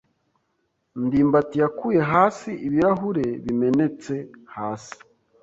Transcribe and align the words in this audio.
ndimbati 1.03 1.55
yakuye 1.63 2.01
hasi 2.11 2.49
ibirahure 2.67 3.25
bimenetse 3.43 4.13
hasi. 4.55 4.97